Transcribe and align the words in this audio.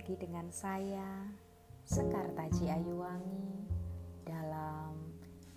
lagi 0.00 0.16
dengan 0.16 0.48
saya, 0.48 1.28
Sekar 1.84 2.32
Taji 2.32 2.72
Ayuwangi, 2.72 3.68
dalam 4.24 4.96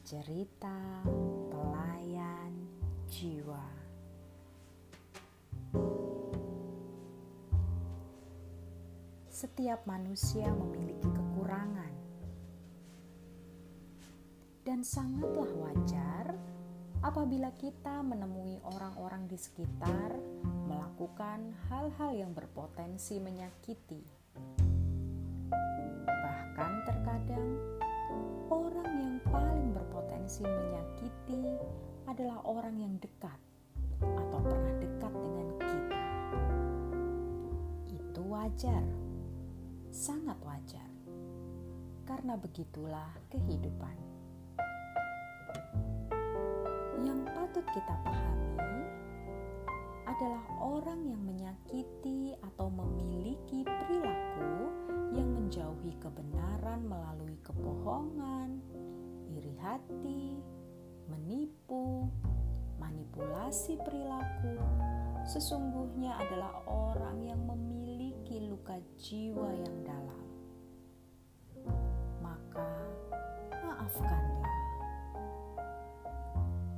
cerita 0.04 1.00
pelayan 1.48 2.52
jiwa. 3.07 3.64
Setiap 9.32 9.88
manusia 9.88 10.52
memiliki 10.52 11.07
kekurangan, 11.07 11.96
dan 14.68 14.84
sangatlah 14.84 15.48
wajar 15.55 16.36
apabila 17.00 17.48
kita 17.55 18.04
menemui 18.04 18.60
orang-orang 18.75 19.24
di 19.32 19.39
sekitar 19.39 20.19
melakukan 20.68 21.55
hal-hal 21.71 22.11
yang 22.11 22.36
berpotensi 22.36 23.24
menyakiti. 23.24 24.22
Adalah 32.14 32.45
orang 32.45 32.78
yang 32.78 32.94
dekat 33.02 33.40
atau 34.06 34.38
pernah 34.45 34.73
dekat 34.78 35.14
dengan 35.17 35.48
kita. 35.58 36.06
Itu 37.89 38.22
wajar, 38.30 38.86
sangat 39.89 40.38
wajar, 40.45 40.89
karena 42.06 42.38
begitulah 42.38 43.17
kehidupan. 43.34 43.98
Yang 47.02 47.20
patut 47.34 47.66
kita 47.73 47.95
pahami 48.06 48.78
adalah 50.06 50.45
orang 50.61 51.02
yang 51.09 51.22
menyakiti 51.25 52.38
atau 52.45 52.70
memiliki 52.70 53.66
perilaku 53.66 54.70
yang 55.17 55.33
menjauhi 55.33 55.98
kebenaran 55.98 56.86
melalui 56.86 57.42
kebohongan, 57.42 58.61
iri 59.33 59.58
hati, 59.58 60.38
menipu, 61.09 62.07
manipulasi 62.77 63.79
perilaku. 63.81 64.59
Sesungguhnya 65.23 66.19
adalah 66.19 66.63
orang 66.67 67.23
yang 67.23 67.41
memiliki 67.47 68.43
luka 68.43 68.75
jiwa 68.99 69.55
yang 69.55 69.77
dalam. 69.87 70.25
Maka, 72.19 72.69
maafkanlah, 73.63 74.59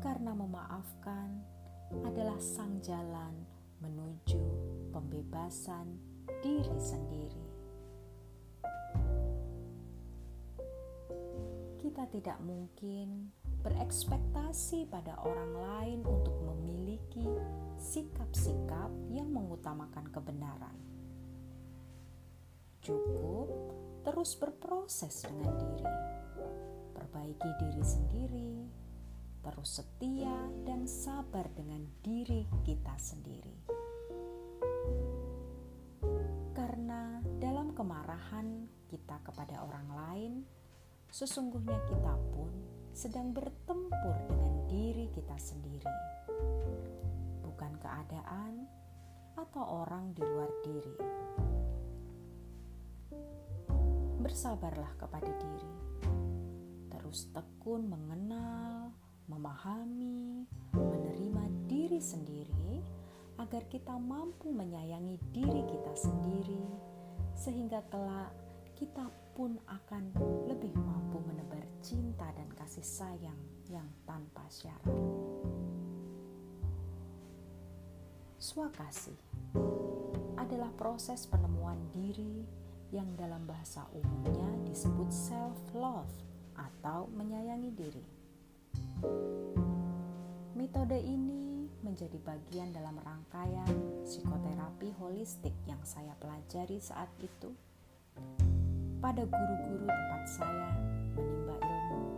karena 0.02 0.32
memaafkan 0.38 1.30
adalah 2.06 2.38
sang 2.38 2.78
jalan 2.86 3.34
menuju 3.82 4.42
pembebasan 4.94 5.98
diri 6.42 6.78
sendiri. 6.78 7.46
Kita 11.82 12.06
tidak 12.10 12.38
mungkin 12.42 13.30
berekspektasi 13.66 14.86
pada 14.94 15.18
orang 15.26 15.54
lain 15.58 16.00
untuk 16.06 16.38
memiliki 16.54 17.26
sikap-sikap 17.82 18.94
yang 19.10 19.34
mengutamakan 19.34 20.06
kebenaran. 20.14 20.78
Cukup 22.86 23.50
terus 24.06 24.38
berproses 24.38 25.26
dengan 25.26 25.58
diri, 25.58 25.90
perbaiki 26.94 27.50
diri 27.58 27.82
sendiri, 27.82 28.54
terus 29.42 29.82
setia 29.82 30.46
dan 30.62 30.86
sabar 30.86 31.50
dengan 31.58 31.82
diri 32.06 32.46
kita 32.62 32.94
sendiri. 33.02 33.66
Karena 36.54 37.18
dalam 37.42 37.74
kemarahan 37.74 38.70
kita 38.86 39.18
kepada 39.26 39.66
orang 39.66 39.90
lain, 39.90 40.34
sesungguhnya 41.10 41.82
kita 41.90 42.14
pun 42.30 42.75
sedang 42.96 43.36
bertempur 43.36 44.16
dengan 44.32 44.56
diri 44.72 45.12
kita 45.12 45.36
sendiri, 45.36 45.92
bukan 47.44 47.76
keadaan 47.84 48.64
atau 49.36 49.84
orang 49.84 50.16
di 50.16 50.24
luar 50.24 50.48
diri. 50.64 50.96
Bersabarlah 54.24 54.96
kepada 54.96 55.28
diri, 55.28 55.76
terus 56.88 57.28
tekun 57.36 57.84
mengenal 57.84 58.96
memahami, 59.28 60.48
menerima 60.72 61.44
diri 61.68 62.00
sendiri, 62.00 62.80
agar 63.44 63.68
kita 63.68 64.00
mampu 64.00 64.56
menyayangi 64.56 65.20
diri 65.36 65.68
kita 65.68 65.94
sendiri, 66.00 66.64
sehingga 67.36 67.84
kelak 67.92 68.32
kita 68.80 69.12
pun 69.36 69.60
akan 69.68 70.16
lebih 70.48 70.72
mampu 70.80 71.20
menebar 71.28 71.68
cinta 71.84 72.32
dan 72.32 72.48
kasih 72.56 72.88
sayang 72.88 73.36
yang 73.68 73.84
tanpa 74.08 74.48
syarat. 74.48 74.96
Swakasih 78.40 79.20
adalah 80.40 80.72
proses 80.80 81.28
penemuan 81.28 81.76
diri 81.92 82.48
yang 82.96 83.12
dalam 83.20 83.44
bahasa 83.44 83.84
umumnya 83.92 84.48
disebut 84.64 85.12
self-love 85.12 86.16
atau 86.56 87.12
menyayangi 87.12 87.72
diri. 87.76 88.06
Metode 90.56 90.96
ini 90.96 91.68
menjadi 91.84 92.16
bagian 92.24 92.72
dalam 92.72 92.96
rangkaian 93.04 93.68
psikoterapi 94.08 94.96
holistik 94.96 95.52
yang 95.68 95.84
saya 95.84 96.16
pelajari 96.24 96.80
saat 96.80 97.12
itu 97.20 97.52
pada 99.06 99.22
guru-guru 99.22 99.86
tempat 99.86 100.24
saya 100.26 100.70
menimba 101.14 101.54
ilmu, 101.62 102.10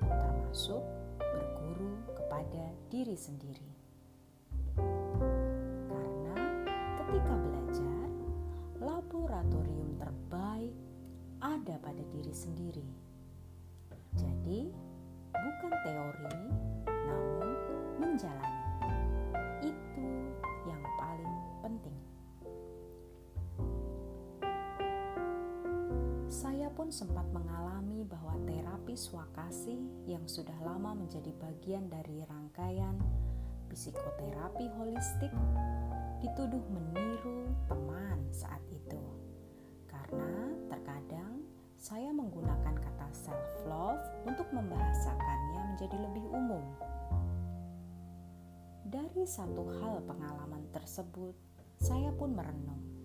termasuk 0.00 0.80
berguru 1.20 1.92
kepada 2.16 2.72
diri 2.88 3.12
sendiri. 3.12 3.68
Karena 5.92 6.40
ketika 7.04 7.34
belajar, 7.36 8.08
laboratorium 8.80 9.92
terbaik 10.00 10.72
ada 11.44 11.76
pada 11.84 12.00
diri 12.16 12.32
sendiri. 12.32 12.88
Jadi, 14.16 14.72
bukan 15.36 15.72
teori, 15.84 16.40
namun 16.88 17.48
menjalani. 18.00 18.59
Pun 26.80 26.88
sempat 26.88 27.28
mengalami 27.28 28.08
bahwa 28.08 28.40
terapi 28.48 28.96
swakasi 28.96 29.76
yang 30.08 30.24
sudah 30.24 30.56
lama 30.64 30.96
menjadi 30.96 31.28
bagian 31.36 31.92
dari 31.92 32.24
rangkaian 32.24 32.96
psikoterapi 33.68 34.64
holistik 34.80 35.28
dituduh 36.24 36.64
meniru 36.72 37.52
teman 37.68 38.24
saat 38.32 38.64
itu. 38.72 38.96
Karena 39.92 40.56
terkadang 40.72 41.44
saya 41.76 42.16
menggunakan 42.16 42.72
kata 42.72 43.08
self-love 43.12 44.00
untuk 44.24 44.48
membahasakannya 44.48 45.76
menjadi 45.76 46.00
lebih 46.00 46.32
umum. 46.32 46.64
Dari 48.88 49.28
satu 49.28 49.68
hal 49.84 50.00
pengalaman 50.08 50.64
tersebut, 50.72 51.36
saya 51.76 52.08
pun 52.16 52.32
merenung. 52.32 52.99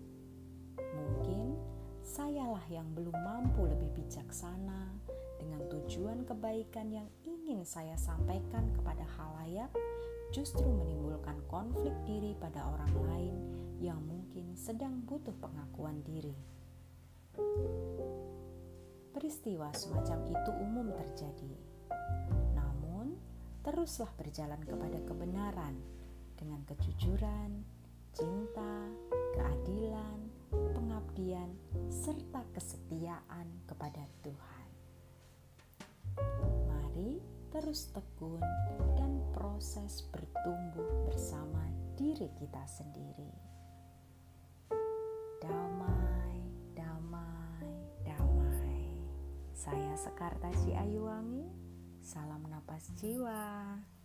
Sayalah 2.16 2.64
yang 2.72 2.88
belum 2.96 3.12
mampu 3.12 3.68
lebih 3.68 3.92
bijaksana 3.92 4.88
dengan 5.36 5.60
tujuan 5.68 6.24
kebaikan 6.24 6.88
yang 6.88 7.04
ingin 7.28 7.60
saya 7.68 7.92
sampaikan 8.00 8.72
kepada 8.72 9.04
halayak 9.20 9.68
justru 10.32 10.64
menimbulkan 10.64 11.36
konflik 11.44 11.92
diri 12.08 12.32
pada 12.40 12.64
orang 12.72 12.94
lain 13.04 13.36
yang 13.84 14.00
mungkin 14.00 14.56
sedang 14.56 15.04
butuh 15.04 15.36
pengakuan 15.44 16.00
diri. 16.08 16.32
Peristiwa 19.12 19.68
semacam 19.76 20.18
itu 20.32 20.50
umum 20.56 20.88
terjadi. 20.96 21.52
Namun, 22.56 23.12
teruslah 23.60 24.08
berjalan 24.16 24.64
kepada 24.64 25.04
kebenaran 25.04 25.76
dengan 26.32 26.64
kejujuran, 26.64 27.60
cinta, 28.16 28.88
keadilan, 29.36 30.32
pengabdian, 30.52 31.50
serta 31.88 32.44
kesetiaan 32.52 33.48
kepada 33.64 34.04
Tuhan. 34.20 34.68
Mari 36.68 37.20
terus 37.50 37.88
tekun 37.92 38.42
dan 39.00 39.20
proses 39.32 40.04
bertumbuh 40.12 41.08
bersama 41.08 41.64
diri 41.96 42.28
kita 42.36 42.64
sendiri. 42.68 43.32
Damai, 45.40 46.36
damai, 46.76 47.68
damai. 48.04 48.92
Saya 49.56 49.96
Sekar 49.96 50.36
Taji 50.40 50.76
Ayuwangi. 50.76 51.48
Salam 52.04 52.44
napas 52.46 52.92
jiwa. 53.00 53.95